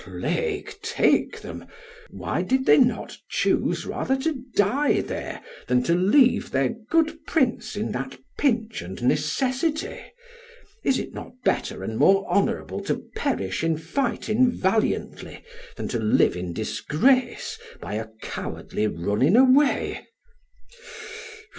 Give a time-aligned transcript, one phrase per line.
[0.03, 1.65] A plague take them;
[2.09, 7.75] why did they not choose rather to die there than to leave their good prince
[7.75, 10.01] in that pinch and necessity?
[10.83, 15.43] Is it not better and more honourable to perish in fighting valiantly
[15.75, 20.07] than to live in disgrace by a cowardly running away?